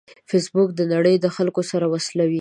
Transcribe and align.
فېسبوک 0.29 0.69
د 0.75 0.81
نړۍ 0.93 1.15
د 1.19 1.25
خلکو 1.35 1.61
سره 1.71 1.85
وصلوي 1.93 2.29